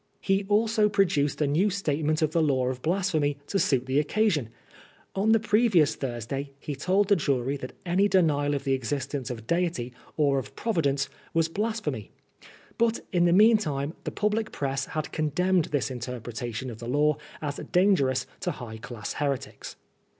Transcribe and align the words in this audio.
He 0.19 0.45
also 0.49 0.89
produced 0.89 1.41
a 1.43 1.45
new 1.45 1.69
statement 1.69 2.23
of 2.23 2.31
the 2.31 2.41
Law 2.41 2.69
of 2.69 2.81
Blasphemy 2.81 3.37
to 3.45 3.59
suit 3.59 3.85
the 3.85 3.99
occasion. 3.99 4.49
On 5.13 5.31
the 5.31 5.39
previoas 5.39 5.95
Thursday 5.95 6.53
he 6.59 6.73
told 6.75 7.07
the 7.07 7.15
jury 7.15 7.55
that 7.57 7.73
any 7.85 8.07
denial 8.07 8.55
of 8.55 8.63
the 8.63 8.75
exis 8.75 9.05
tence 9.07 9.29
of 9.29 9.45
Deity 9.45 9.93
or 10.17 10.39
of 10.39 10.55
Providence 10.55 11.07
was 11.35 11.49
blasphemy. 11.49 12.09
But 12.79 13.01
in 13.11 13.25
the 13.25 13.31
meantime 13.31 13.93
the 14.05 14.11
public 14.11 14.51
press 14.51 14.85
had 14.87 15.11
condemned 15.11 15.65
this 15.65 15.91
interpretation 15.91 16.71
of 16.71 16.79
the 16.79 16.87
law 16.89 17.17
as 17.39 17.57
dangerous 17.71 18.25
to 18.39 18.49
high 18.53 18.77
class 18.77 19.13
heretics. 19.13 19.75